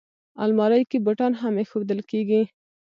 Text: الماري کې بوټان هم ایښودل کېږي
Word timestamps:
الماري 0.43 0.81
کې 0.91 0.97
بوټان 1.05 1.33
هم 1.41 1.53
ایښودل 1.61 1.99
کېږي 2.11 2.41